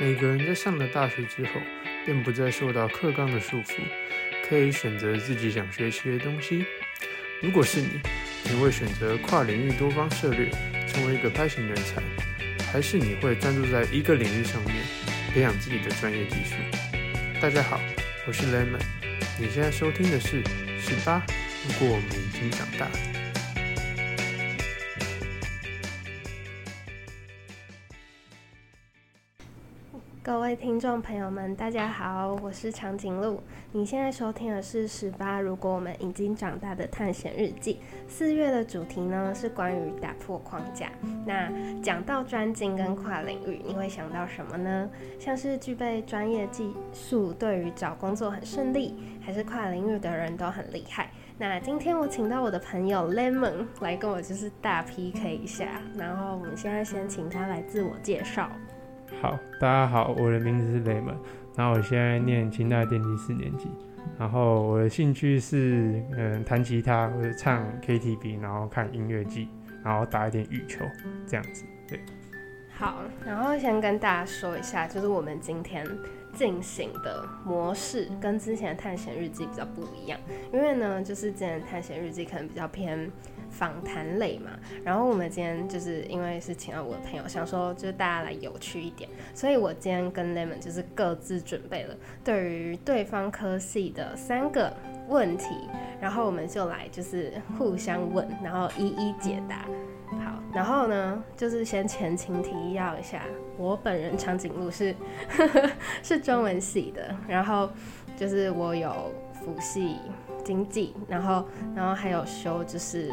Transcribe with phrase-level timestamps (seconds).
[0.00, 1.60] 每个人在上了大学之后，
[2.06, 3.80] 便不再受到课纲的束缚，
[4.48, 6.64] 可以选择自己想学习的东西。
[7.42, 8.00] 如果是你，
[8.44, 10.50] 你会选择跨领域多方涉猎，
[10.86, 12.00] 成为一个拍型人才，
[12.72, 14.76] 还是你会专注在一个领域上面，
[15.34, 16.54] 培养自己的专业技术？
[17.40, 17.80] 大家好，
[18.24, 18.78] 我是 Lemon，
[19.36, 20.44] 你现在收听的是
[20.80, 21.20] 十八。
[21.66, 23.17] 如果我们已经长大。
[30.60, 33.40] 听众朋友们，大家好，我是长颈鹿。
[33.70, 35.40] 你现在收听的是十八。
[35.40, 40.90] 如果我们已经长大的探险日记，四月的主题呢是关于打破框架。
[41.24, 41.48] 那
[41.80, 44.90] 讲到专精跟跨领域，你会想到什么呢？
[45.20, 51.08] 像是具备专业技术，对于找工作很顺利，还是跨领域的人都很厉害？
[51.38, 58.50] 那今天我请到我的朋友 Lemon 来跟我就是大 PK 一下，然后我们现在先请他来自我介绍。
[59.20, 61.12] 好，大家好，我的名字是雷蒙，
[61.56, 63.68] 然后我现在念清大电机四年级，
[64.16, 69.48] 然后我的兴趣是嗯弹吉他或者唱 KTV，然后看音乐剧，
[69.82, 70.84] 然后打一点羽球
[71.26, 71.64] 这样子。
[71.88, 72.00] 对，
[72.70, 75.84] 好，然后先跟大家说一下，就是我们今天
[76.34, 80.20] 进行的模式跟之前的探险日记比较不一样，
[80.52, 83.10] 因为呢，就是之前探险日记可能比较偏。
[83.58, 84.52] 访谈类嘛，
[84.84, 94.72] 然后我们今天就是因为是请到我的朋友，想说就是大家来有趣一点，所以我今天跟 Lemon 就是各自准备了对于对方科系的三个
[95.08, 95.46] 问题，
[96.00, 99.66] 然后我们就来就是互相问，然后一一解答。
[100.24, 103.24] 好，然后呢就是先前情提要一下，
[103.56, 104.94] 我本人长颈鹿是
[106.02, 107.68] 是中文系的，然后
[108.16, 109.96] 就是我有辅系。
[110.48, 111.46] 经济，然后，
[111.76, 113.12] 然后还有修就是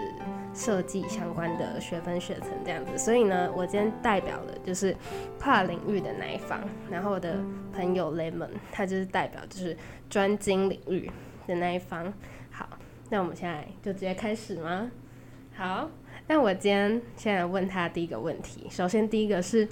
[0.54, 4.96] 设计相关的学分学程这样子，所以呢，我今天代表的就是
[5.38, 7.36] 跨领域的那一方，然后我的
[7.74, 9.76] 朋友 Lemon 他就是代表就是
[10.10, 11.12] 专精领域
[11.46, 12.14] 的那一方。
[12.52, 12.70] 好，
[13.10, 14.90] 那我们现在就直接开始吗？
[15.56, 15.90] 好，
[16.28, 19.68] 那我今天现在问他第一个问题，首先第一个是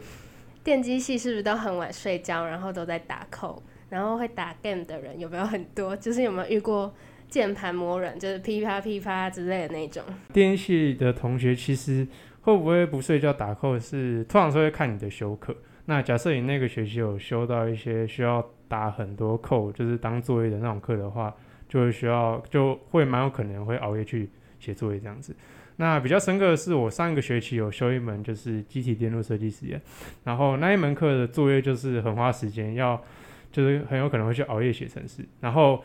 [0.66, 5.96] 电机系是不是都很晚睡觉，然后都在打扣，然后会打 game 的人有没有很多？
[6.04, 6.94] 就是有没有遇过？
[7.34, 10.04] 键盘磨人就是噼啪噼啪之类的那种。
[10.32, 12.08] 电系的同学其实
[12.42, 13.80] 会不会不睡觉打扣？
[13.80, 15.56] 是通常是会看你的修课。
[15.86, 21.36] 那假设你那个学期有修到一些需要打很多扣，就是当作业的那种课的话，
[21.68, 24.30] 就会需要就会蛮有可能会熬夜去
[24.60, 25.36] 写作业这样子。
[25.78, 29.82] 那比较深刻的是，我上一个学期有修一门就是机体电路设计实验，
[30.24, 33.04] 然后那一门课的作业就是很花时间，要
[33.52, 35.84] 就是很有可能会去熬夜写程式，然后。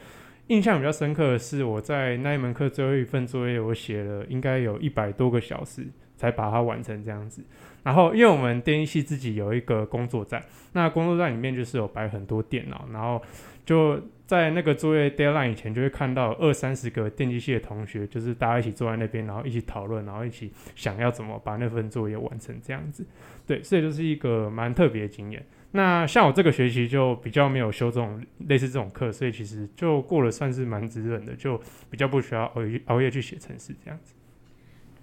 [0.49, 5.87] 印象比较深刻的是，我在那一门课最后一份作业，我写了应该有一百多个小时
[6.17, 7.45] 才把它完成这样子。
[7.83, 10.43] 然后，因为我们电系自己有一个工作站，
[10.73, 13.23] 那工作站里面就是有摆很多电脑，然后
[13.65, 23.07] 就在那个作业 deadline 以前，就会看到二三十个电机系的同学，就是大家一起坐在那边，然后一起讨论，然后一起想要怎么把那份作业完成这样子。
[23.47, 25.45] 对，所以就是一个蛮特别的经验。
[25.79, 31.57] 那像我这个学期就比较没有修这种类似这种课，所以其实就过了算是蛮滋润的，就
[31.89, 34.13] 比较不需要熬夜熬夜去写程式这样子。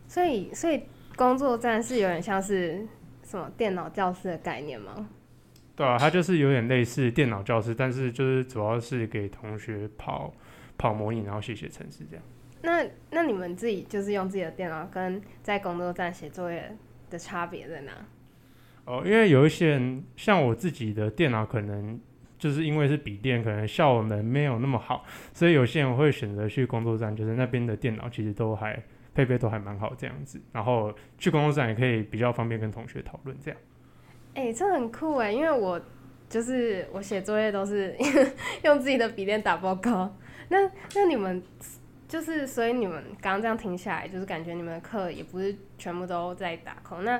[0.05, 0.83] 所以，所以
[1.15, 2.85] 工作站是有点像是
[3.23, 5.07] 什么电脑教室的概念吗？
[5.77, 10.33] 对啊，它就是有点类似电脑教室，但是就是主要是给同学跑
[10.77, 12.25] 跑模拟，然后写写程式这样。
[12.63, 16.75] 那那你们自己就是用自己的电脑跟在工作站写作业
[17.09, 17.93] 的差别在哪？
[18.85, 21.99] 哦，因为有一些人像我自己的电脑，可能
[22.37, 25.03] 就是因为是笔电，可能效能没有那么好，
[25.33, 28.79] 所以有些人会选择去工作站，就是那边的电脑其实都还
[29.15, 33.59] 配备都还蛮好这样子，然后去工作站也可以比较方便跟同学讨论这样。
[34.35, 35.81] 哎，这很酷哎，因为我
[36.29, 37.95] 就是我写作业都是
[38.63, 40.15] 用自己的笔电打报告，
[40.49, 41.41] 那那你们
[42.07, 47.19] 就是所以你们刚刚这样听下来，就是感觉你们的课也不是全部都在打空，那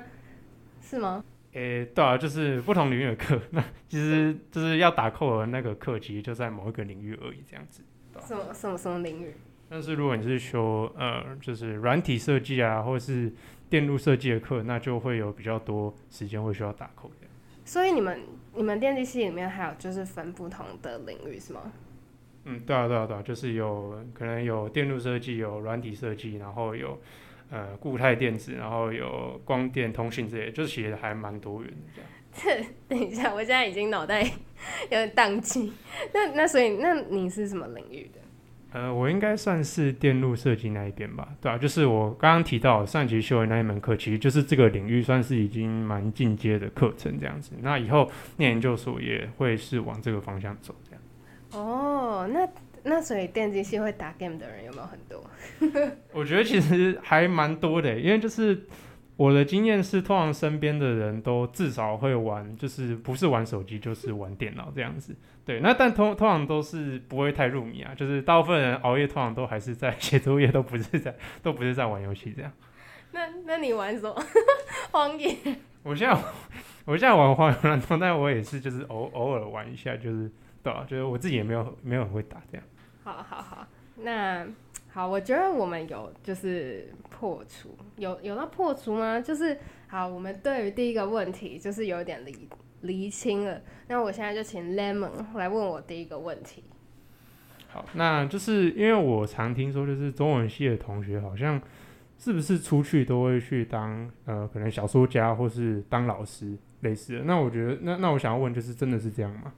[0.81, 1.23] 是吗？
[1.55, 7.81] 诶，对啊，就是不同领域的课，那其实就是要打扣的那个课，其实就在某一个领域而已，这样子。
[8.19, 9.33] 什么什么什么领域？
[9.69, 13.31] 但是如果你是修呃，就是软体设计啊，或者是
[13.69, 17.27] 电路设计的课，那就会有比较多时间会需要打扣的。
[17.63, 18.19] 所以你们
[18.53, 21.71] 你们电机系里面还有就是分不同的领域是吗？
[22.43, 26.99] 嗯，对啊，对啊，对啊，就是有可能有电路设计，有软体设计，然后有。
[27.51, 32.09] 呃，固态电子，然后有光电通讯这些，就是其实还蛮多元的这样。
[32.35, 34.21] 这等一下，我现在已经脑袋
[34.89, 35.71] 有点宕机。
[36.13, 38.19] 那那所以，那你是什么领域的？
[38.73, 47.53] 呃，我应该算是电路设计那一边吧，对啊，就是我刚刚提到上期修的那一门课，其实就是这个领域算是已经蛮进阶的课程这样子。
[47.61, 51.01] 那以后念研究所也会是往这个方向走这样。
[51.53, 52.45] 哦，那
[52.85, 55.23] 那所以电竞系会打 game 的人有没有很多？
[56.13, 58.65] 我觉得其实还蛮多的，因为就是
[59.17, 65.15] 我的经验是，通常身边的人都至少会玩，就是不是玩手机就是玩电脑这样子。
[65.45, 72.51] 对，那但通通常都是不会太入迷啊，就是大部分人熬夜通常都还是在写作业，都不是在 都不是在玩游戏这样。
[73.11, 74.15] 那那你玩什么？
[74.91, 75.35] 荒野？
[75.83, 76.15] 我现在
[76.85, 80.29] 我现在玩荒野乱斗，但我也是就是偶偶尔玩一下，就是
[80.61, 82.67] 对啊，就是我自己也没有没有很会打这样。
[83.05, 84.45] 好好好，那
[84.89, 89.21] 好，我觉得我们有就是破除，有有到破除吗？
[89.21, 89.57] 就是
[89.87, 92.49] 好，我们对于第一个问题就是有点离。
[92.81, 96.63] 厘清了，那我现在就请 Lemon 来问我第一个问题。
[97.67, 101.59] 好，那就是因为我常听说，就是中文系的同学好像
[102.19, 107.23] 是不是出去都会去当呃，可能小说家或是当老师类似的。
[107.23, 109.51] 那我觉得，那那我想要问，就是真的是这样吗？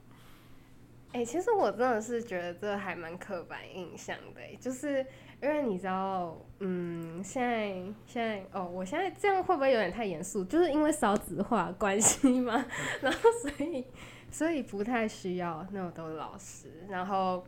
[1.18, 5.04] 哎，其实我真的是觉得这还蛮刻板印象的，就是
[5.42, 7.72] 因为你知道，嗯，现在
[8.06, 10.44] 现在哦，我现在这样会不会有点太严肃？
[10.44, 12.64] 就是因为少子化关系嘛，
[13.02, 13.84] 然后所以
[14.30, 16.68] 所以不太需要那么多老师。
[16.88, 17.44] 然后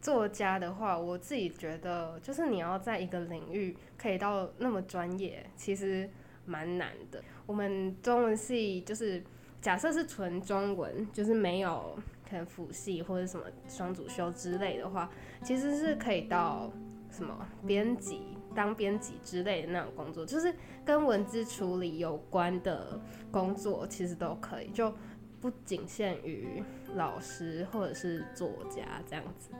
[0.00, 6.10] 作家的话，我自己觉得，就是你要在一个领域可以到那么专业，其实
[6.46, 7.22] 蛮难的。
[7.46, 9.22] 我们中文系就是
[9.60, 11.96] 假设是纯中文，就是没有。
[12.36, 15.10] 能辅系或者什么双主修之类的话，
[15.42, 16.72] 其实是可以到
[17.10, 20.54] 什么编辑当编辑之类的那种工作，就是
[20.84, 23.00] 跟文字处理有关的
[23.30, 24.92] 工作，其实都可以，就
[25.40, 26.62] 不仅限于
[26.94, 29.50] 老师或者是作家这样子。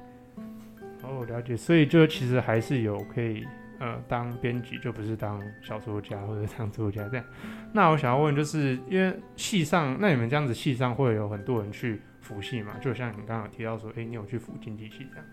[1.03, 3.47] 哦，了解，所以就其实还是有可以
[3.85, 7.27] 呃当编辑，就不是当小说家或者当作家这样。
[7.73, 12.01] 那我想要问，就是因为戏上，那你们这样子戏上会有很多人去。
[12.25, 15.27] 辅系嘛，就像你刚刚提到说，哎，你有去辅经济系这样？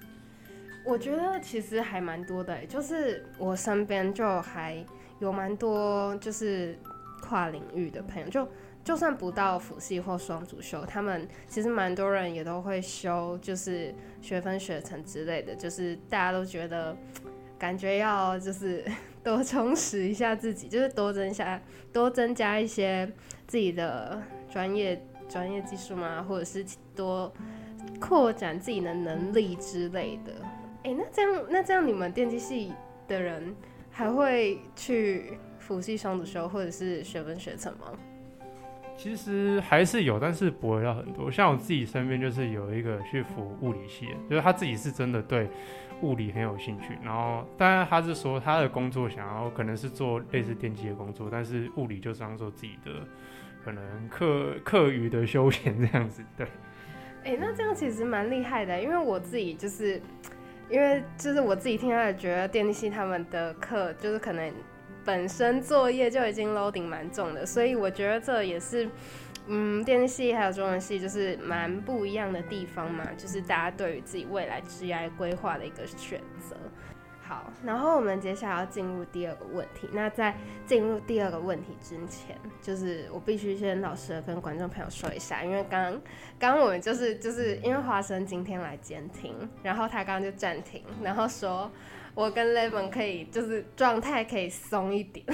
[0.84, 4.86] 我觉得其实还蛮多的，就是我身边就还
[5.20, 6.78] 有蛮多就是
[7.22, 8.46] 跨领域的朋友，就
[8.84, 16.94] 就算不到辅系或双主修，他们其实蛮多人也都会修，就是学分学程之类的，就是大家都觉得
[17.62, 18.84] 感觉要就是
[19.24, 21.62] 多充实一下自己，就是多增加
[21.94, 23.08] 多增加一些
[23.46, 24.20] 自己的
[24.52, 25.00] 专业。
[25.30, 26.22] 专业技术吗？
[26.28, 26.62] 或者是
[26.94, 27.34] 多
[28.02, 30.34] 扩展自己的能力之类的？
[30.84, 32.74] 哎，那这样，那这样，你们电机系
[33.08, 33.56] 的人
[33.90, 37.94] 还会去辅系双主修或者是学分学程吗？
[38.98, 41.32] 其实还是有，但是不会要很多。
[41.32, 45.50] 像我自己身边就是有一个去辅物理系，就是他自己是真的对
[46.02, 46.98] 物理很有兴趣。
[47.04, 52.92] 然后，当然他是说他的工作想要可能是做类似电机的工作，但是物理就当做自己的。
[53.64, 56.48] 可能课课余的休闲这样子，对。
[57.24, 60.02] 哎，那这样其实蛮厉害的，因为我自己就是，
[60.68, 64.52] 因为就是我自己听下来觉得电力系他们的课就是可能
[65.06, 68.90] 本身作业就已经 loading 蛮重的，所以我觉得这也是，
[69.48, 76.56] 嗯，电力系还有中文系就是蛮不一样的地方嘛，就是大家对于自己未来职业规划的一个选择。
[77.24, 79.88] 好，然后我们接下来要进入第二个问题。
[79.94, 80.36] 那在
[80.66, 86.02] 进入第二个问题之前，就是我必须先老实的跟观众朋友说一下，因为刚刚
[86.38, 89.34] 刚我们就是就是因为华生今天来监听，
[89.64, 91.72] 然后他刚刚就暂停，然后说
[92.14, 95.26] 我跟 Lemon 可以就是状态可以松一点，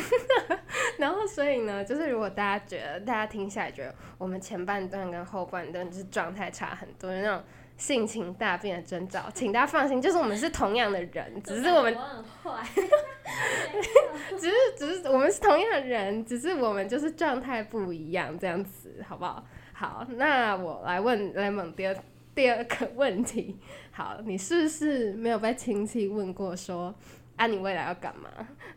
[0.98, 7.42] 然后所以呢，就是如果大家觉得大家听下来觉得我们前半段跟后半段就是状态差很多，那种。
[7.78, 11.96] 性情大变的征兆，请大家放心，就是我们是同样的人，只是我们，
[14.36, 19.46] 只是只是我们是同样的人，只是我们就是状态不一样，这样子好不好？
[19.74, 21.96] 好，那我来问 Lemon 第二
[22.38, 23.58] 第二个问题，
[23.90, 26.94] 好，你是不是没有被亲戚问过说，
[27.36, 28.30] 啊你未来要干嘛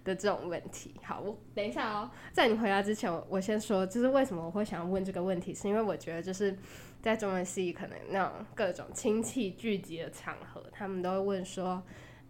[0.03, 0.95] 的这种问题？
[1.05, 6.57] 好，我等一下哦，在你回答之前，我先说，就是为什么我会想要问这个问题，是因为我觉得就是。
[7.03, 11.83] 在中文系可能那种各种亲戚聚集的场合，他们都会问说：“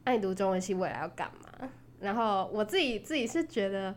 [0.04, 1.68] 爱读中文系未来要干嘛？”
[1.98, 3.92] 然后我自己自己是觉得，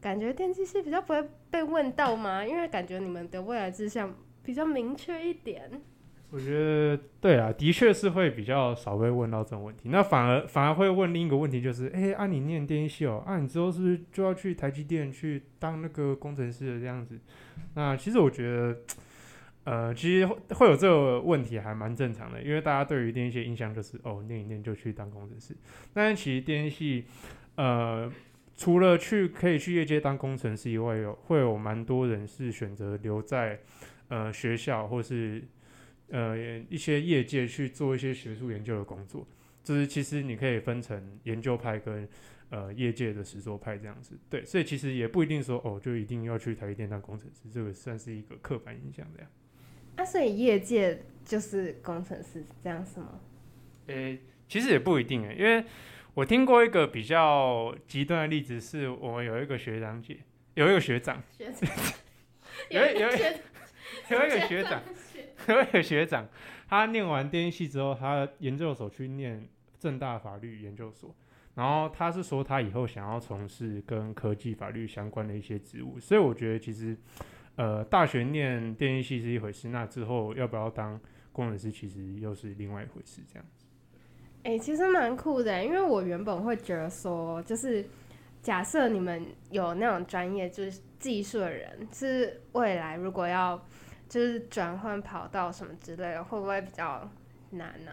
[0.00, 2.46] 感觉电机系比较不会被问到吗？
[2.46, 5.68] 因为感觉你们的未来志向比较明确一点。
[6.30, 9.88] 我觉得对啊，的确是会比较少被问到这种问题。
[9.90, 17.18] 那反而反而会问另一个问题，就是：哎，按你念电机系哦，啊，你之后是不是就要去台积电去当那个工程师的这样子？
[17.74, 18.76] 那其实我觉得。
[19.68, 25.56] 呃，其实会有这个问题还蛮正常的，因为大家对于电机系印象就是哦，念一念就去当工程师。
[25.92, 27.04] 但是其实电机系，
[27.56, 28.08] 呃，
[28.56, 33.58] 除了去可以去业界当工程师以外，有会有蛮多人是选择留在
[34.06, 35.42] 呃学校或是
[36.10, 36.36] 呃
[36.68, 39.26] 一些业界去做一些学术研究的工作。
[39.62, 42.08] 就是其实你可以分成研究派跟
[42.50, 44.16] 呃业界的实作派这样子。
[44.30, 49.30] 对，所以其实也不一定说哦，就一定要去台积电当工程师，这个算是一个刻板印象这样。
[49.96, 53.20] 啊，所以业界就是工程师这样是吗？
[53.88, 55.64] 诶、其实也不一定诶，因为
[56.14, 60.18] 我听过一个比较极端的例子，是我们有一个学长姐，
[60.54, 61.68] 有一个学长，学长，
[62.70, 63.08] 有一有
[64.10, 64.82] 有一个学长，
[65.54, 66.26] 有一个学长，
[66.68, 69.48] 他念完电机系之后，他研究所去念
[69.78, 71.14] 正大法律研究所，
[71.54, 76.96] 然后他是说他以后想要从事跟科技法律相关的一些职务，所以我觉得其实。
[77.58, 81.00] 呃，大学念电机系是一回事，那之后要不要当
[81.32, 83.22] 工程师，其实又是另外一回事。
[83.26, 83.64] 这样子，
[84.42, 87.82] 哎、其实蛮酷的，因为我原本会觉得说，就是
[88.42, 93.58] 假设你们有那种专业就是技术的人，是未来如果要
[94.08, 97.10] 就是转换跑道什么之类的，会不会比较
[97.50, 97.92] 难呢、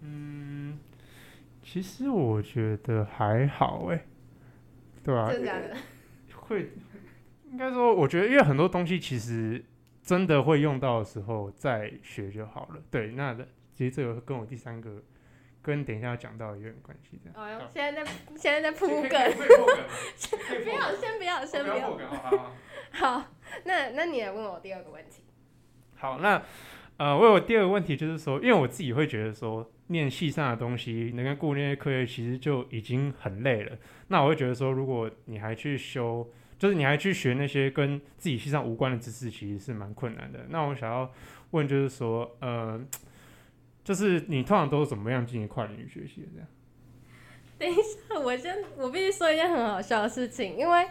[0.00, 0.78] 嗯，
[1.62, 4.04] 其实我觉得还好哎，
[5.02, 5.76] 对啊，真的假的？
[6.34, 6.70] 会
[7.50, 9.64] 应该说，我觉得因为很多东西其实
[10.02, 12.82] 真的会用到的时候再学就好了。
[12.90, 15.02] 对，那的其实这个跟我第三个
[15.62, 17.18] 跟等一下要讲到的有点关系。
[17.24, 19.10] 这样，哦哟，现在在现在在铺梗，
[20.64, 21.96] 不要先不要先不要不要破。
[21.96, 22.52] 梗，好好好。
[22.90, 23.24] 好，
[23.64, 25.22] 那那你来问我第二个问题。
[25.94, 26.42] 好，那
[26.98, 33.76] 呃，我有第二个问题，就是说，因为我自己会觉得说，念系上的东西，能够顾那些课业，其实就已经很累了。
[34.08, 36.28] 那我会觉得说，如果你还去修，
[36.58, 40.46] 就是你还去学那些跟自己系上无关的知识，其实是蛮困难的。
[40.50, 41.10] 那我想要
[41.52, 42.80] 问，就是说，呃，
[43.84, 46.28] 就是你通常都是怎么样进行跨领域学习的？
[46.34, 46.48] 这样？
[47.58, 50.86] 等一下，我先我必须说一件很好笑的事情，因为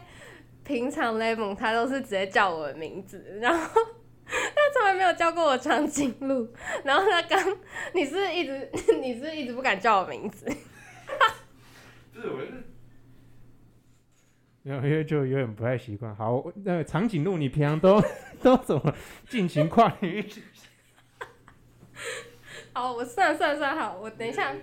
[0.64, 3.60] 平常 Lemon 他都是直接叫我的名字，然后
[4.26, 6.48] 他从来没有叫过我长颈鹿，
[6.84, 7.58] 然后他刚
[7.94, 8.70] 你是是一直
[9.02, 10.46] 你是是一直不敢叫我名字？
[12.14, 12.64] 不是，我是。
[14.64, 16.16] 因为就有点不太习惯。
[16.16, 18.00] 好，那个长颈鹿，你平常都
[18.44, 18.96] 都怎么
[19.28, 20.68] 进行跨领域学习？
[22.74, 24.56] 好，我算了算了算了，好，我等一下，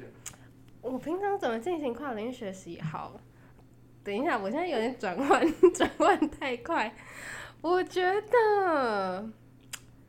[0.81, 2.81] 我平常怎么进行跨领域学习？
[2.81, 3.21] 好，
[4.03, 6.95] 等一下，我现在有点转换 转换太快，
[7.61, 9.31] 我觉得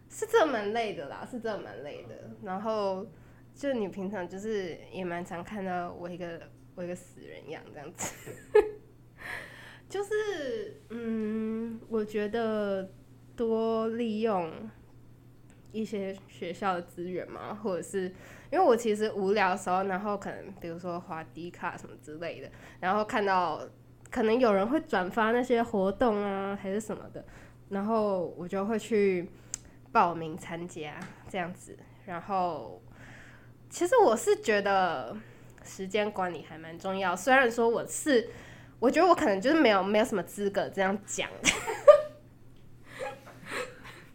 [0.09, 2.31] 是这蛮累的啦，是这蛮累的。
[2.43, 3.05] 然后
[3.53, 6.41] 就你平常就是也蛮常看到我一个
[6.75, 8.33] 我一个死人样这样子，
[9.89, 12.89] 就是嗯，我觉得
[13.35, 14.49] 多利用
[15.71, 18.03] 一些学校的资源嘛，或者是
[18.51, 22.49] 因为我其实无聊的时候，然后可能比如说滑迪卡什么之类的，
[22.79, 23.61] 然后看到
[24.09, 27.23] 可能有人会转发那些活动啊，还是什么的，
[27.69, 29.29] 然后我就会去
[29.91, 30.99] 报名参加
[31.29, 31.77] 这样子。
[32.05, 32.81] 然后
[33.69, 35.15] 其实我是觉得
[35.63, 38.29] 时间管理还蛮重要，虽然说我是
[38.79, 41.29] 我觉得我可能就是没有没有什么资格这样讲。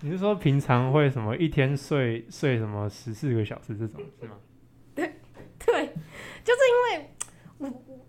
[0.05, 4.37] 你是说平常会什么一天睡睡什么十四个小时这种是吗？
[4.95, 5.15] 对，
[5.65, 5.87] 对
[6.45, 7.11] 就是因为
[7.57, 8.07] 我我，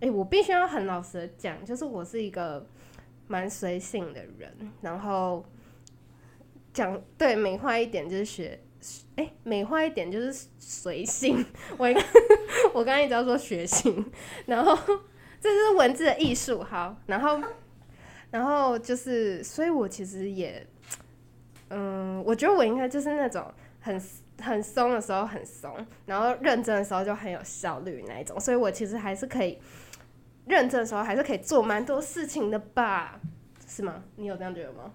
[0.00, 2.68] 哎、我必须要很老实的讲，就是我是一个
[3.26, 5.42] 蛮随性的人，然后
[6.74, 8.60] 讲对美化一点就是学，
[9.16, 11.42] 哎、美化一点就是随性。
[11.78, 11.88] 我
[12.74, 14.04] 我刚刚一直要说学性，
[14.44, 14.76] 然后
[15.40, 17.40] 这就是文字的艺术，好，然后
[18.30, 20.66] 然后就是，所以我其实也，
[21.70, 23.44] 嗯，我觉得我应该就是那种
[23.80, 24.00] 很
[24.40, 25.74] 很松的时候很松，
[26.06, 29.58] 然后认真的时候就很有效率那一种，所以我其实还是可以
[30.46, 33.20] 认真的时候还是可以做蛮多事情的吧？
[33.66, 34.04] 是吗？
[34.16, 34.92] 你有这样觉得吗？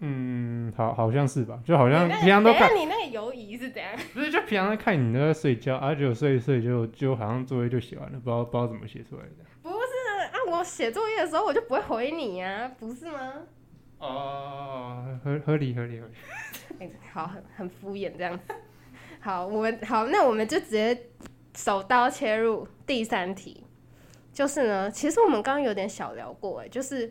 [0.00, 3.92] 嗯，好，好像是吧，就好像平常都看，你那个犹疑是怎样？
[4.12, 9.44] 不是就平常在看你都在睡觉，啊，就睡一睡就就好像作业就写完了，不知道不知道怎么写出来的。
[9.62, 9.76] 不是
[10.26, 13.32] 啊，我写作业的时候我就不会回你啊，不是吗？
[13.98, 16.12] 哦，合合理合理合理。
[16.80, 18.54] 哎、好，很很敷衍这样子。
[19.20, 21.08] 好，我们好，那我们就直接
[21.56, 23.64] 手刀切入第三题，
[24.32, 27.10] 就是呢，其实我们刚刚有点小聊过，哎，就是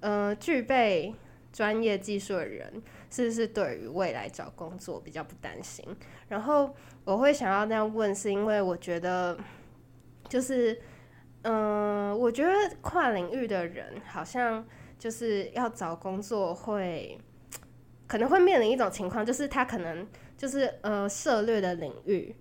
[0.00, 1.14] 呃，具备
[1.52, 5.84] 专业技术的人是不是对于未来找工作比较不担心？
[6.28, 9.36] 然后我会想要这样问，是因为我觉得
[10.28, 10.72] 就是
[11.42, 14.64] 嗯、呃我觉得跨领域的人好像
[15.04, 17.18] 就是要找工作会
[18.06, 22.34] 可能会面临一种情况，就是他可能就是呃涉猎的领域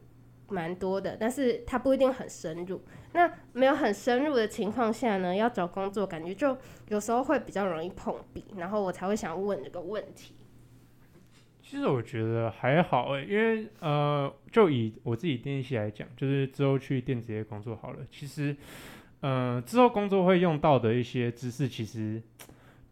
[0.47, 2.81] 蛮多的，但是他不一定很深入。
[3.11, 10.33] 那没有很深入的情况下呢，要找工作，感觉就有时候会比较容易碰壁，然后我才会想问这个问题。
[11.61, 17.99] 其实我觉得还好诶，因为呃，就以我自己电系来讲，就是之后去电子业工作好了。
[18.09, 18.55] 其实，
[19.19, 22.21] 呃，之后工作会用到的一些知识，其实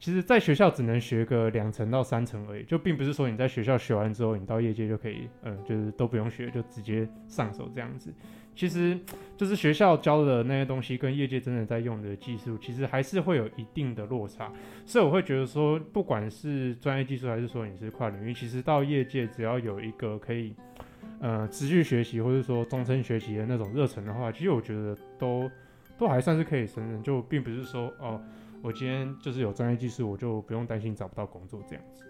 [0.01, 8.11] 其实在学校只能学个两层到三层而已，就并不是说你在学校学完之后，你到业界就可以，嗯，就是都不用学，就直接上手这样子。
[8.55, 8.99] 其实
[9.37, 14.51] 就是学校教的那些东西，跟业界真的在用的技术，其实还是会有一定的落差。
[14.87, 20.55] 所以我会觉得说，不管是专业技术，还是说你是跨领域，其实到业界只要有一个可以，
[21.19, 25.49] 呃，持续学习或者说终身学习的那种热忱的话，其实我觉得都
[25.99, 27.01] 都还算是可以胜任。
[27.03, 28.19] 就并不是说，哦，
[28.61, 32.03] 我今天就是有专业技术，我就不用担心找不到工作这样子。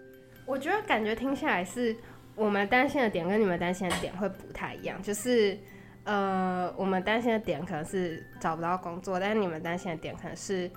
[0.46, 1.96] 我觉得感觉听下来是
[2.34, 5.58] 我们担心的点跟你们担心的点会不太一样，就是。
[6.04, 10.68] 呃，我们担心的点可能是找不到工作，但是你们担心的点可能是，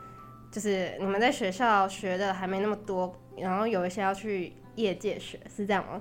[0.52, 6.00] 就是你们在学校学的还没那么多，然后有一些要去业界学，是这样吗？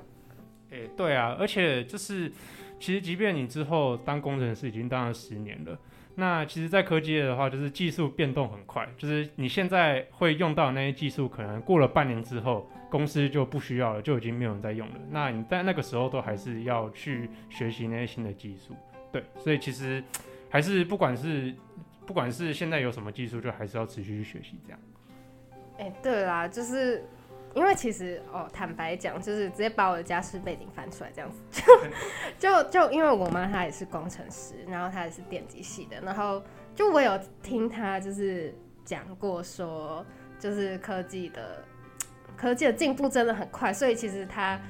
[0.72, 2.30] 诶，对啊，而且就是，
[2.78, 5.78] 其实即便你之后当工程师已经当了十年了，
[6.16, 14.94] 那其实，在科技业的话，就是技术变动很快，就是你现在会用到那些技术，可能过了半年之后，公司就不需要了，就已经没有人在用了。
[15.10, 18.76] 那你在那个时候都还是要去学习那些新的技术。
[19.10, 20.02] 对，所以其实
[20.48, 21.52] 还是不管是
[22.06, 24.80] 不管是现在有什么技术，就还是要持续去学习这样。
[25.78, 27.04] 哎，对啦，就是
[27.54, 31.62] 因为其实哦，坦白讲，就是直接把我的家世背景翻出来这样子，
[32.38, 36.42] 就就就因为我妈她也是工程师，然后她也是电机系的，然后
[36.74, 40.04] 就我有听她就是讲过说，
[40.38, 41.64] 就是科技的
[42.36, 44.60] 科技的进步真的很快，所以其实她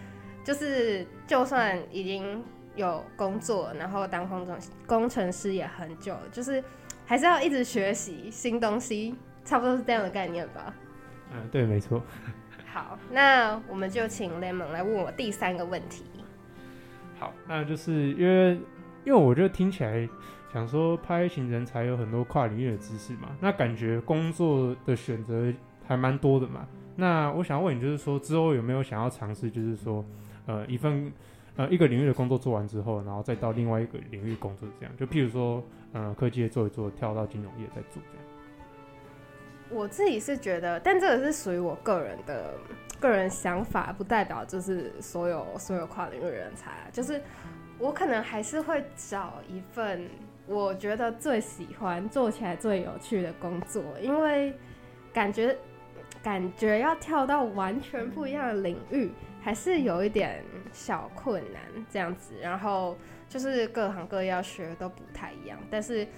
[0.45, 2.45] 就是就算已经。
[2.77, 6.61] 有工作，然后当工程工程师也很久，就是
[7.07, 9.15] 还是要一直学习新东西，
[9.45, 10.75] 差不多是这样的概念吧。
[11.33, 12.03] 嗯，对，没错。
[12.75, 16.03] 好，那我们就请 Lemon 来问我第三个问题。
[17.21, 18.55] 好，那就是因为
[19.05, 20.09] 因为我觉得听起来
[20.53, 25.55] 想说拍型人才有很多跨领域的知识嘛，那感觉工作的选择
[25.87, 26.67] 还蛮多的嘛。
[26.97, 30.05] 那我想问你，就是说之后有没有想要尝试，就是说
[30.47, 31.13] 呃一份。
[31.57, 38.24] 呃，一个领域的工作做完之后，然后再到另外一个领域工作，这样就譬如说，呃，科技业做一做，跳到金融业再做这样。
[39.71, 42.55] 我自己是觉得，但这个是属于我个人的
[43.01, 46.73] 个人想法，不代表就是所有所有跨领域人才。
[46.93, 47.21] 就是
[47.79, 50.09] 我可能还是会找一份
[50.47, 54.53] 我觉得最喜欢、做起来最有趣的工作，因为
[55.13, 55.57] 感觉
[56.23, 59.11] 感觉要跳到完全不一样的领域。
[59.43, 62.97] 还是有一点小困难这样子，然后
[63.29, 66.09] 就是各行各业要学都不太一样，但是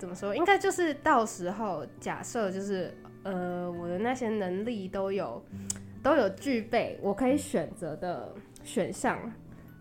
[0.00, 5.44] 怎么说，应该就是到时候假设就是呃我的那些能力都有
[6.02, 8.34] 都有具备，我可以选择的
[8.64, 9.30] 选项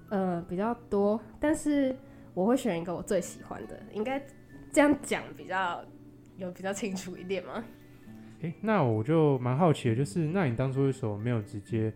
[0.10, 1.96] 呃比较多，但是
[2.34, 4.22] 我会选一个我最喜欢的，应该
[4.74, 5.82] 这样讲比较
[6.36, 7.64] 有比较清楚一点吗？
[8.42, 11.94] 诶，那我就蛮好奇的，就是那你当初为什么没有直接？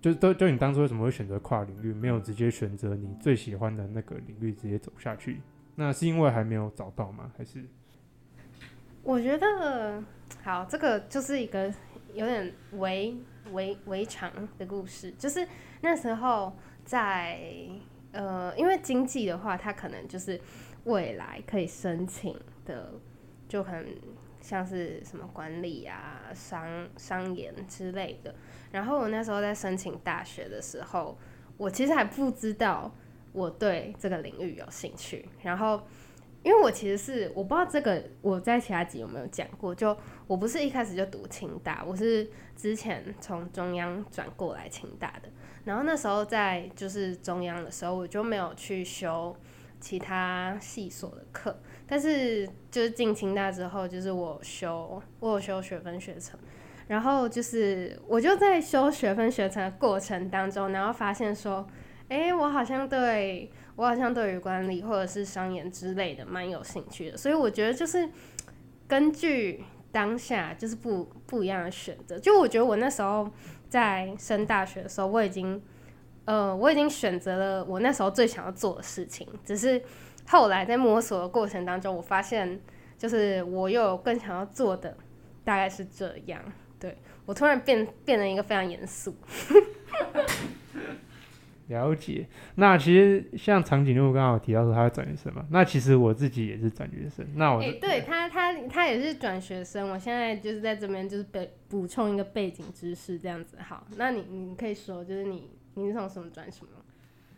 [0.00, 5.40] 就都就你当初为什么会选择跨领域，没有直接选择你最喜欢的那个领域直接走下去？
[5.76, 7.32] 那是因为还没有找到吗？
[7.36, 7.64] 还是？
[9.02, 10.02] 我觉得
[10.42, 11.72] 好，这个就是一个
[12.12, 13.16] 有点围
[13.52, 15.10] 围围墙的故事。
[15.12, 15.46] 就是
[15.80, 16.52] 那时候
[16.84, 17.40] 在
[18.12, 20.38] 呃，因为经济的话，它可能就是
[20.84, 22.92] 未来可以申请的，
[23.48, 23.86] 就可能
[24.40, 28.34] 像是什么管理啊、商商研之类的。
[28.70, 31.16] 然后我那时候在申请大学的时候，
[31.56, 32.92] 我其实还不知道
[33.32, 35.28] 我对这个领域有兴趣。
[35.42, 35.80] 然后，
[36.42, 45.28] 因为我其实是我不知道这个我在其他集有没有讲过，就我不是一开始就读清大，我是之前从中央转过来清大的。
[45.64, 49.36] 然后那时候在就是中央的时候，我就没有去修
[49.78, 51.60] 其他系所的课。
[51.86, 56.38] 但是就是进清大之后，就是我修我有修学分学程。
[56.86, 61.64] 然后就是，我就在修学分学程的过程当中，然后发现说，
[62.10, 68.08] 哎，我好像对我好像对于管理或者是商研之类的蛮有兴趣的，所以我觉得就是
[68.88, 72.18] 根据当下就是不不一样的选择。
[72.18, 73.30] 就我觉得我那时候
[73.68, 75.62] 在升大学的时候，我已经
[76.24, 79.80] 呃我已经选择了我那时候最想要做的事情，只是
[80.28, 82.60] 后来在摸索的过程当中，我发现
[82.98, 84.96] 就是我又有更想要做的，
[85.44, 86.42] 大概是这样。
[86.80, 89.14] 对我突然变变成一个非常严肃。
[91.70, 97.24] 了解，那其实像长颈鹿刚刚有提到说他是转学生嘛，那其实我自己也是转学生。
[97.36, 103.56] 那我哎、对他他他也是转学生，我现在就是在这边就是背补充一个背景知识这样子。
[103.60, 106.72] 好，那你你可以说，就是你你是从什么转什么？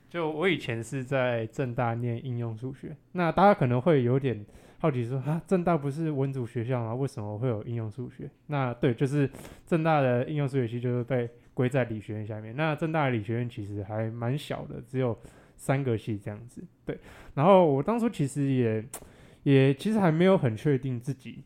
[0.08, 4.44] 就我以前是在正大念应用数学，那大家可能会有点
[4.78, 6.94] 好奇说啊，正大不是文组学校吗？
[6.94, 8.30] 为什么会有应用数学？
[8.46, 9.30] 那对，就是
[9.66, 12.54] 正大的应用数学系就是被归在理学院下面。
[12.56, 15.16] 那正大的理学院其实还蛮小的，只有
[15.56, 16.62] 三个系这样子。
[16.84, 16.98] 对，
[17.34, 18.84] 然后我当初其实也
[19.44, 21.42] 也其实还没有很确定自己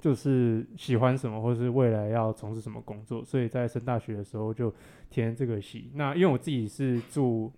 [0.00, 4.72] 就是喜欢什么，或是未来要从事什么工作，所以在升大学的时候就
[5.10, 5.90] 填这个系。
[5.94, 7.52] 那因为我自己是住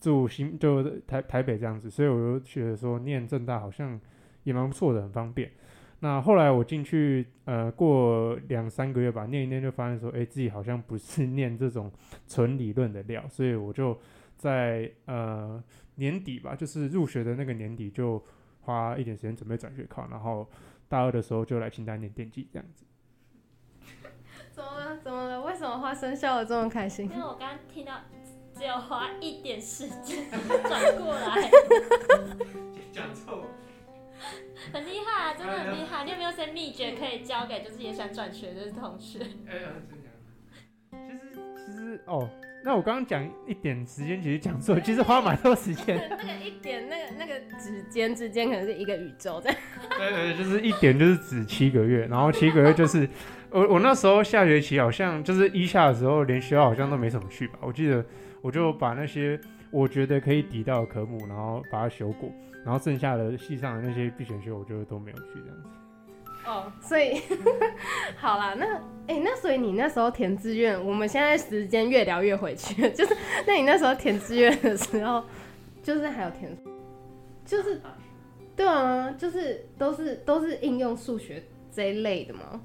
[0.00, 4.00] 住新就台台北这样子，所以我就觉得说念正大好像
[4.44, 5.50] 也蛮不错的，很方便。
[6.00, 11.90] 那后来我进去，呃，过两三个月吧，念一念就发现说，哎、自己好像不是 念这种
[12.28, 13.98] 纯理论的料，所以我就
[14.36, 15.62] 在呃
[15.96, 18.24] 年底吧，就是入学的那个年底，就
[18.60, 20.48] 花一点时间准备转学考，然后
[20.88, 22.84] 大二的时候就来清大念电机这样子。
[24.52, 24.98] 怎么了？
[24.98, 25.42] 怎么了？
[25.42, 27.16] 为什么花生笑的这么开心因？
[27.18, 27.94] 为我刚刚听到
[28.54, 30.30] 只有花一点时间
[30.62, 31.50] 转过来，
[32.92, 33.44] 讲错。
[34.72, 36.04] 很厉害啊，真的很厉害。
[36.04, 39.18] 你有没有些秘诀可以教给就是也想转学的同学？
[39.48, 40.12] 哎呀，真讲。
[40.90, 41.18] 其实
[41.66, 42.28] 其实哦，
[42.64, 46.08] 那我刚刚讲一点时间，其实讲错， 其实花蛮多时间。
[46.10, 49.58] 那个一点，那个那个指尖之间可能是一个宇宙这样。
[49.96, 53.08] 对对，对就是一点就是指七个月，然后七个月就是
[53.50, 57.58] 我我那时候下学期好像就是一下的时候，连学校好像都没什么去吧。
[57.62, 58.04] 我记得
[58.40, 59.38] 我就把那些
[59.70, 62.30] 我觉得可以抵到的科目，然后把它修过，
[62.64, 65.68] 然后剩下的系上的那些必选修，我就都没有去这样子。
[66.46, 67.20] 哦，所以
[68.16, 73.14] 好啦，那哎、那所以你那时候填志愿，我们现在时间越聊越回去，就是
[73.46, 75.22] 那你那时候填志愿的时候，
[75.82, 76.50] 就是还有填，
[77.44, 77.80] 就是
[78.56, 82.60] 对啊，就是都是都是应用数学这一类的吗？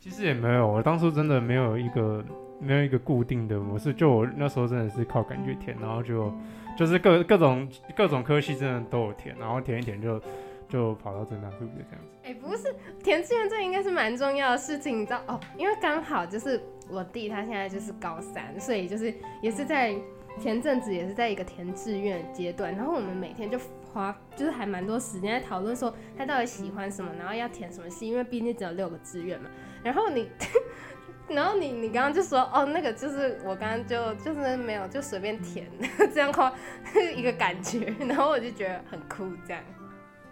[0.00, 2.24] 其实也没有，我当初真的没有一个
[2.60, 6.32] 没有一个固定的模式，就我那时候真的是靠感觉填，然后就
[6.76, 10.20] 就是各各种各种科系真的都有填，然后填一填就
[10.68, 12.18] 就跑到正大数学这样子。
[12.22, 15.40] 哎、不是填志愿，这应该是蛮重要的事情，你知道哦？
[15.56, 19.94] 因为刚好就是我弟他现在就是高三，所以就是也是在
[20.38, 23.58] 前阵子也是在一个填志愿阶段，然后我们每天就
[23.92, 29.50] 花就是还蛮多时间在讨论说他到底喜欢什么，然后要填什么系，因为毕竟只有六个志愿嘛。
[29.82, 30.28] 然后你，
[31.30, 35.66] 然后你你刚刚就说哦，那个就是我刚刚就就是没有就随便填
[36.12, 36.52] 这样夸
[37.16, 39.62] 一个感觉，然后我就觉得很酷这样。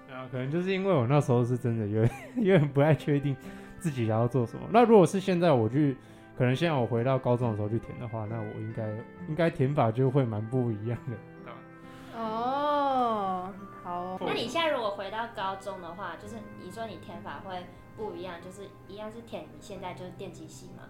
[0.07, 3.37] 对啊，可能就是因为我那时候是真的有点 有点不太确定
[3.79, 4.63] 自己想要做什么。
[4.73, 5.97] 那如果是现在我去，
[6.37, 8.89] 可能现在我回到高中的时候去填的话，那我应该
[9.29, 11.17] 应该填法就会蛮不一样的。
[14.21, 17.65] 那你现在如果回到高中的话，就是你说你填法会
[17.97, 20.85] 不一样，就是一样是填你现在就是电机系吗？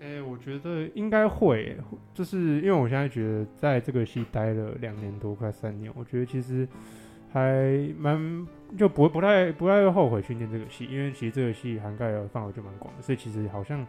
[0.00, 1.76] 诶、我觉得应该会，
[2.12, 6.66] 就是因为我现在觉得在这个系待了两年多，快三年，我觉得其实
[7.32, 13.86] 还蛮就不不太不太会后悔去念这个系，因为其实这个系涵盖的范围就蛮广的，所以其实好像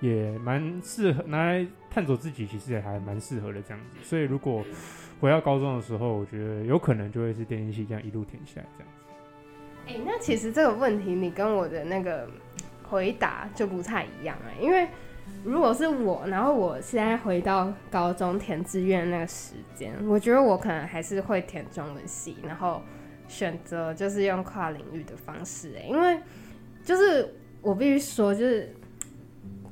[0.00, 3.96] 也蛮适合拿来探索自己，其实也还蛮适合的这样子。
[4.02, 4.64] 所以如果
[5.20, 9.02] 回到高中的时候，我觉得有可能就会是电机系这样一路填下来这样子。
[9.88, 12.28] 哎、那其实这个问题你跟我的那个
[12.82, 14.88] 回答就不太一样哎、因为
[15.44, 22.82] 如果是我，然后我现在回到高中填志愿那个时间，我觉得我可能还是会填中文系，然后
[23.28, 26.18] 选择就是用跨领域的方式哎、因为
[26.84, 28.74] 就是我必须说，就是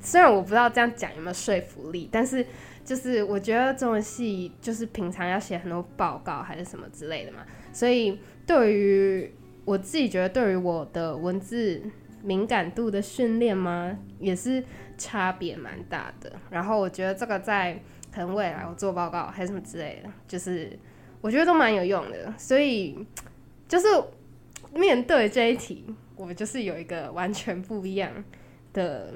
[0.05, 2.45] 虽然我不知道这样讲有没有说服力，但是
[2.85, 7.39] 就是我觉得中文系就是平常要写很多报告还是什么之类的嘛，
[7.73, 9.33] 所以对于
[9.65, 11.81] 我自己觉得对于我的文字
[12.21, 14.63] 敏感度的训练吗，也是
[14.97, 16.31] 差别蛮大的。
[16.51, 17.81] 然后我觉得这个在
[18.13, 20.77] 可能未来我做报告还是什么之类的，就是
[21.21, 22.33] 我觉得都蛮有用的。
[22.37, 22.97] 所以
[23.67, 23.87] 就是
[24.73, 28.11] 面对这一题，我就是有一个完全不一样
[28.73, 29.13] 的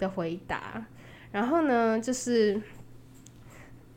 [0.00, 0.84] 的回答。
[1.30, 2.60] 然后呢，就是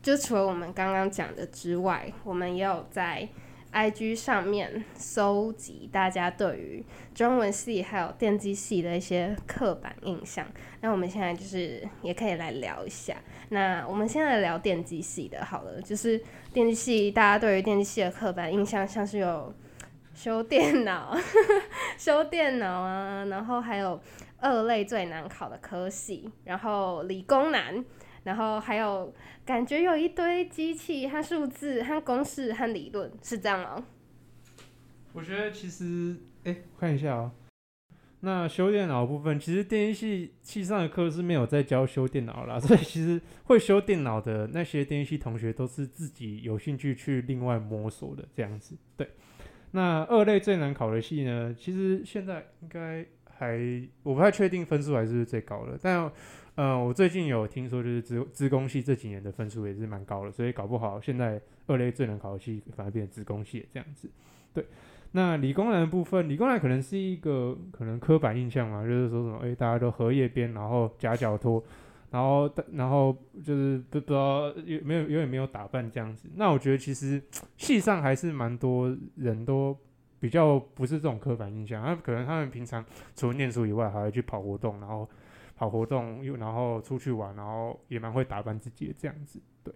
[0.04, 3.28] 就除了我们刚刚讲的之外，我们也有在
[3.72, 6.86] IG 上面搜集大家对于
[7.16, 10.46] 中文系还有电机系的一些刻板印象。
[10.82, 13.16] 那我们现在就是也可以来聊一下。
[13.50, 16.22] 那我们现在聊电机系的好了，就是
[16.54, 19.52] 电机系大家对于电机系的刻板印象，像是有
[20.14, 21.18] 修电脑、
[21.98, 24.00] 修电脑啊，然后还有
[24.44, 27.84] 二类最难考的科系，然后理工男，
[28.26, 29.14] 然后还有
[29.46, 33.86] 感觉有一堆机器和数字和公式和理论，是这样吗？
[35.14, 37.32] 我觉得其实，哎、我看一下哦、
[38.20, 48.76] 那修电脑部分，其实电机系系上的课是没有在教修电脑啦， 所以其实会修电脑的那些电机系同学都是自己有兴趣去另外摸索的这样子。
[48.98, 49.08] 对，
[49.72, 53.06] 那二类最难考的系呢，其实现在应该
[53.38, 53.58] 还
[54.04, 56.12] 我不太确定分数还是最高的，但
[56.56, 64.10] 呃，我最近有听说就是资资工系这几年的分数也是蛮高的，所以搞不好现在二类最难考的系反而变成资工系这样子。
[64.54, 64.66] 对。
[65.16, 71.64] 那理工男的部分，理工男可能是一个可能刻板印象嘛，就是说什么，哎、大家都荷叶边，然后夹脚拖，
[72.10, 76.28] 然后然后就是不不知道有没有永远没有打扮这样子。
[76.36, 77.22] 那我觉得其实
[77.58, 79.78] 系上还是蛮多人都
[80.24, 85.06] 比较不是这种刻板印象，他可能他们平常除了念书以外，还会去跑活动，然后
[85.54, 89.38] 跑活动又然后出去玩，然后也蛮会打扮自己的这样子。
[89.66, 89.74] 对，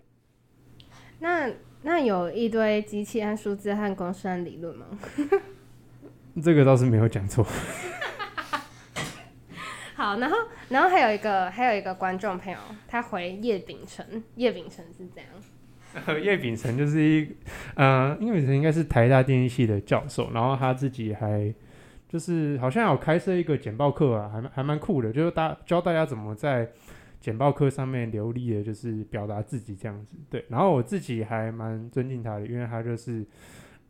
[1.20, 4.86] 那那有一堆机器和数字和公式和理论吗？
[6.42, 7.46] 这个倒是没有讲错。
[9.96, 10.38] 好，然后
[10.70, 12.58] 然后还有一个还有一个观众朋友，
[12.88, 15.30] 他回叶秉辰，叶秉辰是这样。
[16.24, 17.28] 叶秉成就是一，
[17.76, 21.54] 呃，叶秉成应该是台大电机系的教授，然后他自己还
[22.08, 26.70] 就是好像有开设一个简报课啊，还还蛮酷的，就是大教大家怎么在
[27.20, 30.16] 简报课上面流利的，就是表达自己这样子。
[30.30, 33.26] 对，然后我自己还蛮尊敬他的，因为他就是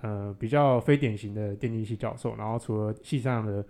[0.01, 3.65] 呃比较非典型的电机系教授，然后除了系上的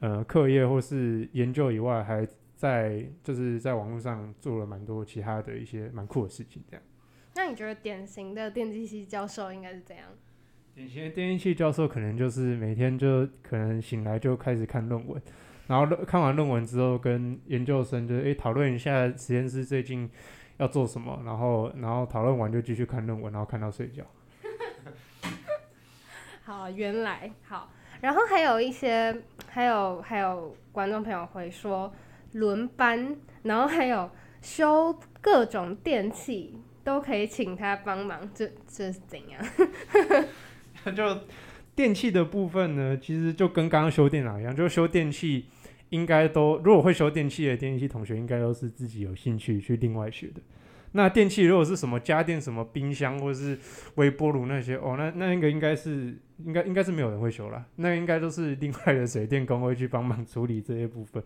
[0.00, 2.26] 呃课业或是研究以外，还
[2.56, 6.82] 在就是在网络上做了蛮多其他的一些蛮酷的事情，这样。
[7.34, 10.06] 那你觉得典型的电机系教授应该是怎样？
[10.74, 15.20] 典型的电机系教授可能就是每天就可能醒来就开始看论文，
[15.66, 20.08] 然后论看完论文之后跟研究生就诶讨论一下实验室最近
[20.58, 24.02] 要做什么，然后然后讨论完就继续看论文，然后看到睡觉。
[26.44, 31.92] 好，原来好，然后还有一些，还有还有观众朋友会说
[32.32, 39.42] 轮班，然后还有修各种电器都可以请他帮忙，这这是怎样？
[40.96, 41.20] 就
[41.74, 45.46] 电器的部分呢，其实就跟刚刚修电脑一样，就修电器
[45.90, 50.40] 应该都如果会修电器的电器同学，应该都是自己有兴趣去另外学的。
[50.94, 53.58] 那电器如果是什么家电、什么冰箱或者是
[53.94, 56.14] 微波炉那些，哦，那那个应该是
[56.44, 61.22] 应该应该是没有人会修啦，那应该都是另外的水电工会去帮忙处理这些部分。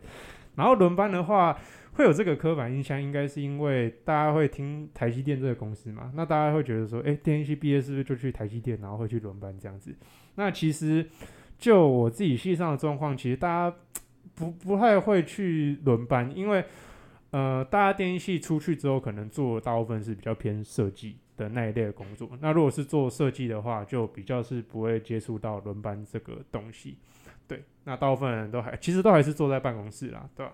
[0.54, 1.58] 然后轮班的话，
[1.96, 9.94] 会有这个刻板印象，应该是因为大家会听台积电这个公司嘛，那大家会觉得说，诶，电机系毕业是不是就去台积电，然后会去轮班这样子？
[10.34, 11.08] 那其实
[11.58, 13.76] 就我自己系上的状况，其实大家
[14.34, 16.62] 不不太会去轮班，因为
[17.30, 22.28] 呃，大家电机系出去之后，可能做大部分是比较偏设计的那一类的工作。
[22.42, 26.98] 那如果是做设计的话，就比较是不会接触到轮班这个东西。
[27.48, 30.52] 对，那大部分人都还其实都还是坐在办公室啦，对吧？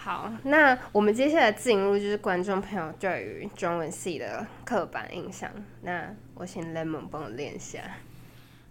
[0.00, 5.50] 好，那我们接下来进入就是观众朋友对于中文系的刻板印象。
[5.82, 7.80] 那我请 Lemon 帮我练一下。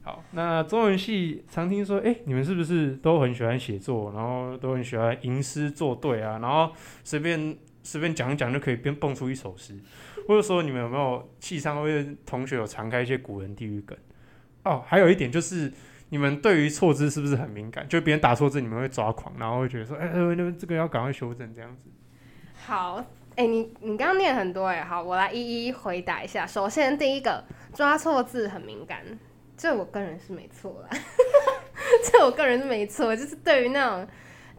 [0.04, 6.72] 好，那中文系常听说，哎、你们是不是都很喜欢写作，然后都很喜欢吟诗作对啊，然后
[7.04, 9.78] 随便随便讲一讲就可以边蹦出一首诗，
[10.30, 13.98] 或者说你们有没有系上会同学有常开一些古人地狱梗？
[14.64, 15.72] 哦，还有一点就是
[16.10, 17.88] 你们对于错字是不是很敏感？
[17.88, 21.90] 就别人打错字，你们会抓狂，然后会觉得说，哎、呃，那么这个要赶快修正这样子。
[22.66, 23.04] 好，
[23.36, 26.46] 哎、你你刚刚念很多哎，好，我来一一回答一下。
[26.46, 27.44] 首先第一个，
[27.74, 29.04] 抓错字很敏感，
[29.56, 30.90] 这我个人是没错啦，
[32.12, 34.08] 这我个人是没错，就是对于那种。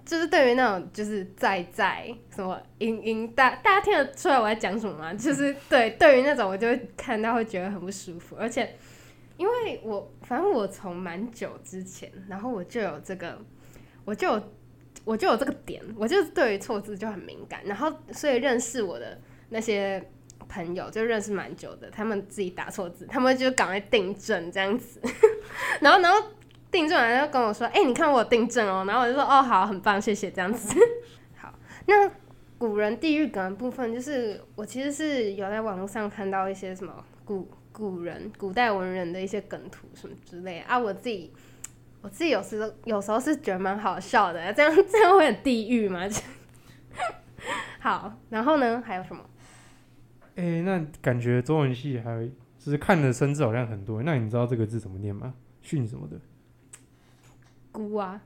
[0.04, 5.12] 就是对于那种就是在在什么音音大大家听得出来我在讲什么吗？
[5.12, 8.74] 就是对对于那种我就会看到会觉得很不舒服，而且
[9.38, 13.38] 因为我反正我从蛮久之前，然后我就有这个，
[14.04, 14.42] 我就有
[15.04, 20.10] 我就有这个点，我就对于错字就很敏感，然后所以认识我的那些
[20.48, 25.00] 朋友就认识蛮久的，他们自己打错字，他们就赶快订正这样子，
[25.80, 26.18] 然后然后
[26.70, 30.30] 订正完就跟我说，哎、你看我订正哦，然后我就说哦好，很棒，谢谢。
[30.30, 30.78] 这样子。
[31.36, 31.54] 好，
[31.86, 32.10] 那
[32.58, 36.92] 古人地狱梗的部分，就是我其实是有在网络上看到一些什么
[37.24, 41.32] 古古人、古代文人的一些梗图什么之类的啊，我自己。
[42.00, 46.08] 我自己有时候有时候是觉得蛮好笑的， 这样这样会很地狱吗？
[47.80, 49.24] 好，然后呢，还有什么？
[50.36, 52.24] 哎、那感觉中文系还有
[52.56, 55.34] 就是看的生字好像很多，那你知道这个字怎么念吗？
[55.60, 56.16] 训什么的？
[57.72, 58.22] 孤啊，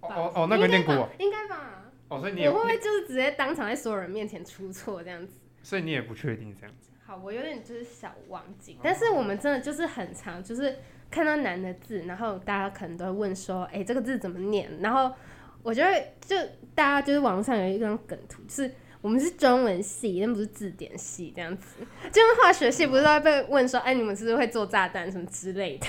[0.00, 1.82] 哦哦哦，那个念古啊，应该吧？
[2.06, 5.34] 哦，所以你也我会不会就是直接当场在所有人面前出错这样子？
[5.64, 6.90] 所以你也不确定这样子。
[7.08, 10.76] 好，我有点就是小忘记，但是我们真的就是很常，就是
[11.10, 14.70] 看到难的字，然后大家可能都会问说，哎、这个字怎么念？
[14.82, 15.10] 然后
[15.62, 16.36] 我觉得就
[16.74, 21.76] 大家就是网络上有一张梗图，就是我们是中文系，但不是字典系这样子，
[22.12, 25.86] 就跟化学系不是都会被问说，哎、你们是不是会做炸弹什么之类的？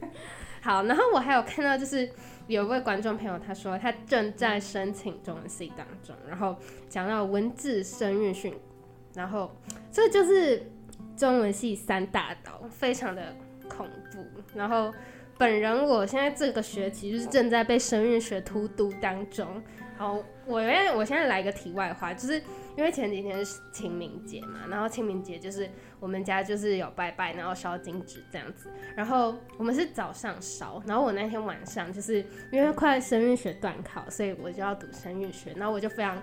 [0.60, 2.06] 好，然后我还有看到就是
[2.46, 6.54] 有一位观众朋友他说他正在申请中文系当中，然后
[6.90, 8.54] 讲到文字声韵训，
[9.14, 9.50] 然后
[9.90, 10.70] 这就是
[11.16, 13.34] 中文系三大刀，非常的
[13.68, 14.24] 恐怖。
[14.54, 14.92] 然后
[15.38, 19.62] 本人我现在这个学期就是正在被生韵学荼毒当中。
[19.98, 22.42] 好，我因为我现在来个题外话，就是
[22.76, 25.68] 因为前几天是清明节嘛，然后清明节就是
[26.00, 28.70] 我们家就是有拜拜，然后烧金纸这样子。
[28.96, 36.20] 然后我们是早上烧，然后我那天晚上就是因为快生韵学断考，所以我就要读生韵学，然后我就非常。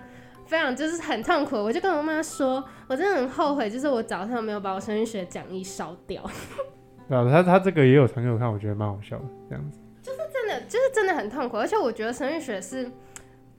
[0.50, 6.28] 非常就是很痛苦，我就跟我妈说，我真的很后悔，就是我早上没有把我声韵学讲义烧掉，
[7.08, 9.78] 对啊，他他这个也有传给我看，我觉得蛮好笑的这样子。
[10.02, 12.90] 就是真的就是真的很痛苦，而且我觉得声韵学是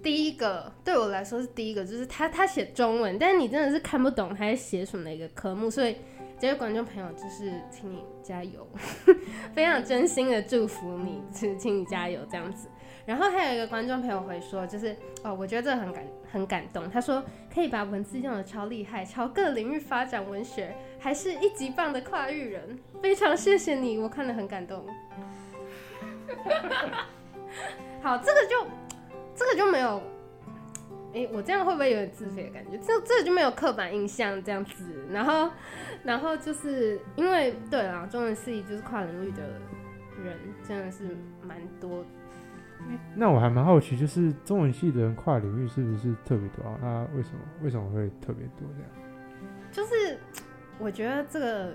[0.04, 5.96] 第一个对我来说是第一个，就是他他写中文，但是你真的是看不懂他在写什么的一个科目，所以
[6.38, 8.68] 这位观众朋友就是请你加油，
[9.56, 12.68] 非常真心的祝福你，请请你加油这样子。
[13.12, 16.90] 然后还有一个观众朋友回说，就是哦，我觉得这很感很感动。
[16.90, 17.22] 他说
[17.54, 24.86] 可以把文字用的超厉害，朝各领域发展文学，还是一级棒的跨域人，非常谢谢你，我看了很感动。
[28.02, 28.66] 好，这个就
[29.36, 30.02] 这个就没有，
[31.12, 32.78] 诶，我这样会不会有点自肥的感觉？
[32.78, 35.06] 这这个就没有刻板印象这样子。
[35.12, 35.52] 然后，
[36.06, 39.44] 然后就是因为对啦，中文系就是跨领域的
[40.24, 42.06] 人真的是蛮多
[43.16, 46.78] 那我还蛮好奇，就是中文系的人跨领域是不是特别多啊？
[46.82, 48.90] 那为什么为什么会特别多这样？
[49.72, 50.18] 就是
[50.80, 51.74] 我觉得这个，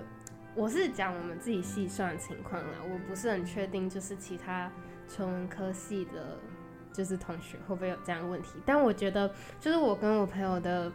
[0.55, 4.71] 我是讲我们自己系算的情况啦，我不是很确定，就是其他
[5.07, 6.37] 纯文科系的，
[6.91, 8.59] 就是同学会不会有这样的问题。
[8.65, 10.91] 但我觉得，就是我跟我朋友的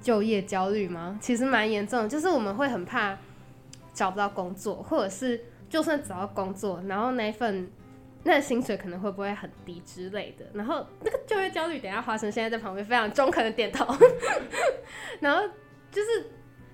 [0.00, 3.16] 就业焦虑嘛，其实蛮严重的，就是我们会很怕
[3.92, 7.68] 找不到工作，或者是就算找到工作，然后那一份。
[8.28, 13.86] 那个薪水可能会不会很低之类的，然后那个就业焦虑，等下华晨现在在旁边非常中肯的点头，
[15.20, 15.42] 然后
[15.90, 16.26] 就是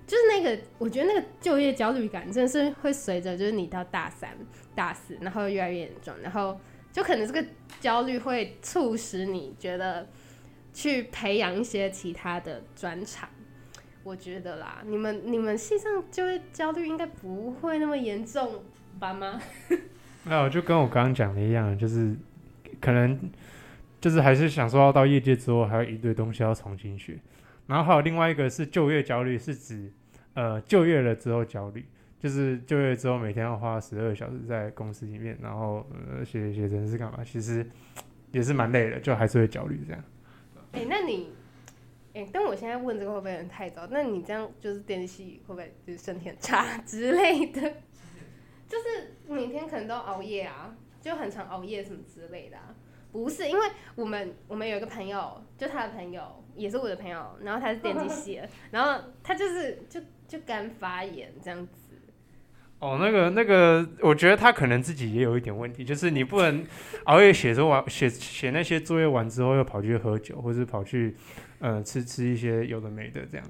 [0.05, 4.37] 就是那个，我觉得那个就业焦虑感真的是会随着就是你到大三、
[4.75, 6.59] 大四，然后越来越严重，然后
[6.91, 7.47] 就可能这个
[7.79, 10.09] 焦虑会促使你觉得
[10.73, 13.29] 去培养一些其他的专长。
[14.03, 18.61] 我觉得啦，你们你们系上就业焦虑应该不会那么严重
[18.99, 19.41] 吧吗？
[20.25, 22.15] 没有，就跟我刚刚讲的一样，就是
[22.81, 23.17] 可能
[24.01, 27.17] 就是还是想说要到业界之后，还有一堆东西要重新学。
[27.67, 29.91] 然后还有另外一个是就业焦虑，是指
[30.33, 31.85] 呃就业了之后焦虑，
[32.19, 37.65] 就是就业之后每天要花十二小时在公司里面，然后呃写写程式干嘛，其实
[38.31, 40.03] 也是蛮累的，就还是会焦虑这样。
[40.73, 41.29] 哎、那你，
[42.13, 43.87] 哎、但我现在问这个会不会有点太早？
[43.89, 47.73] 那你这样就是电器会不会就是身体很差之类的？
[48.67, 52.75] 就是每天可能都熬夜啊，就很常熬夜什么之类的、啊。
[53.11, 61.95] 不是，因为我们我们有一个朋友，就他的朋友也是我的朋友，然后他是电机系的， 然后他就是就就肝发炎这样子。
[62.79, 66.65] 哦，那个那个，我觉得他可能自己也有一点问题，就是你不能
[67.05, 71.15] 熬夜写作完写写那些作业完之后又跑去喝酒，或是跑去
[71.59, 73.47] 呃吃吃一些有的没的这样。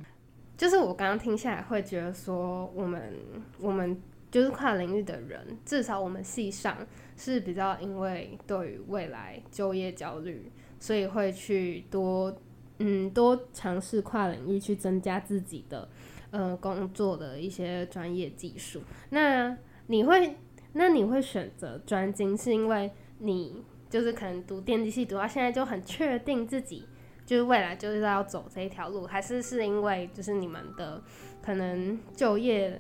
[0.56, 3.14] 就是我刚刚听下来会觉得说，我们
[3.60, 4.00] 我们
[4.36, 12.36] 就是跨领域的人，至少我们系上是比较因为对于未来就业焦虑，所以会去多
[12.80, 15.88] 嗯多尝试跨领域去增加自己的
[16.32, 18.82] 呃工作的一些专业技术。
[19.12, 20.36] 那你会
[20.74, 26.86] 那你会选择专精，是因为你就是可能读电机系读到现在就很确定自己。
[27.26, 31.02] 就是未来就是要走这一条路，还是是因为就是你们的
[31.42, 32.80] 可能就业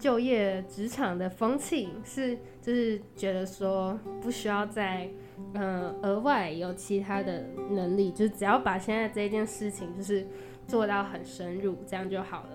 [0.00, 5.06] 就业职场的风气是就是觉得说不需要再
[5.54, 10.26] 嗯、呃额外有其他的能力，就是只要把现在这件事情就是
[10.66, 12.48] 做到很深入，这样就好了。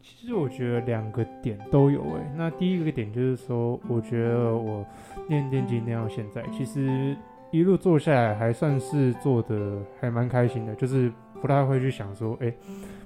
[0.00, 4.84] 其实我觉得两个点都有诶、那第一个点就是说，我觉得我
[5.28, 7.16] 念电机念到现在，其实
[7.50, 12.52] 一路做下来还算是做的还蛮开心的，就是不太会去想说，哎、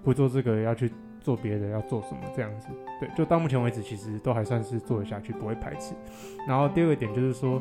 [0.03, 0.91] 不做这个要去
[1.27, 2.69] 做别的要做什么这样子。
[3.01, 5.93] 对，就到目前为止，其实都还算是做得下去，不会排斥。
[6.47, 7.61] 然后第二个点就是说，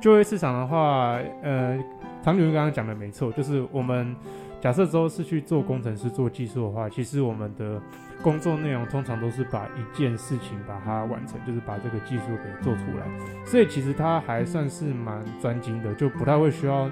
[0.00, 1.76] 就业市场的话，呃，
[2.22, 4.14] 唐主任刚刚讲的没错，就是我们
[4.60, 7.82] 假设之后是去做工程师、做技术的话，其实我们的
[8.22, 13.08] 工作内容通常都是把一件事情把它完成，就是把这个技术给做出来。
[13.44, 16.88] 所以其实它还算是蛮专精的，就不太会需要，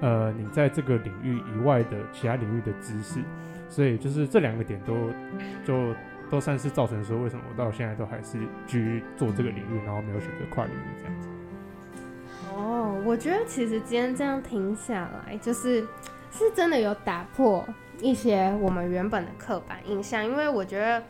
[0.00, 3.18] 呃，你在这个领域以外的其他领域的知识。
[3.68, 4.94] 所以就是这两个点都
[5.64, 5.94] 就
[6.30, 11.28] 都算是造成说为什么我到现在都还是居做这个领域，然后没有选择跨领域这样子。
[12.52, 15.82] 哦，我觉得其实今天这样停下来，就是
[16.30, 17.64] 是真的有打破
[18.00, 21.02] 一些我们原本的刻板印象，因为我觉得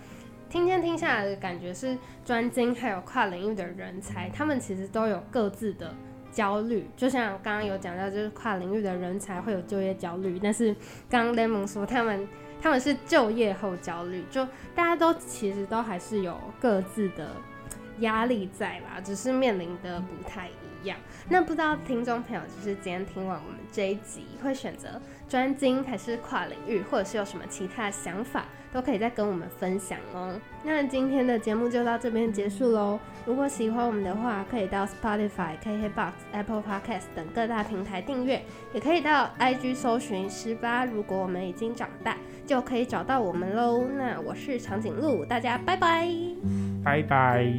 [0.48, 5.94] 听天听下来的感觉是专精还有跨领域的人才，他们其实都有各自的
[6.32, 10.74] 焦虑，就像刚刚有讲到，就是跨领域的人才会有就业焦虑，但是
[11.09, 12.26] 刚刚 Lemon 说他们
[12.66, 14.44] 他们是就业后焦虑，就
[14.74, 17.30] 大家都其实都还是有各自的
[18.00, 20.98] 压力在啦，只是面临的不太一样。
[21.28, 30.39] 那不知道听众朋友，就是今天听完我们这一集，会选择专精还是跨领域，或者是有什么其他想法，都可以再跟我们分享哦。
[30.64, 32.99] 那今天的节目就到这边结束喽。
[33.24, 38.41] 如果喜欢我们的话，可以到 Spotify、KKBox、Apple Podcast 等各大平台订阅，
[38.72, 40.85] 也可以到 IG 搜寻十八。
[40.85, 42.16] 如果我们已经长大，
[42.47, 43.85] 就可以找到我们喽。
[43.97, 46.09] 那我是长颈鹿，大家拜拜。
[46.85, 47.53] 拜拜。